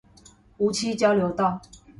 [0.57, 1.61] 梧棲交流道